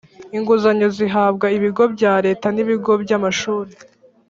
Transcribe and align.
inguzanyo 0.37 0.87
zihabwa 0.97 1.47
ibigo 1.57 1.83
bya 1.95 2.13
leta 2.25 2.47
n 2.55 2.57
ibigo 2.63 2.91
byamashuri 3.03 3.73